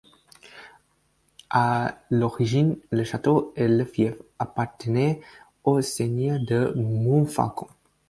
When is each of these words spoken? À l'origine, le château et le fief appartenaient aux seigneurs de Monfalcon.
À 1.51 1.95
l'origine, 2.09 2.75
le 2.89 3.03
château 3.03 3.53
et 3.55 3.67
le 3.67 3.85
fief 3.85 4.15
appartenaient 4.39 5.21
aux 5.63 5.83
seigneurs 5.83 6.39
de 6.39 6.73
Monfalcon. 6.75 7.67